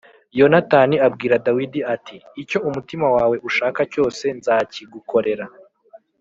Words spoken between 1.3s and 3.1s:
Dawidi ati “Icyo umutima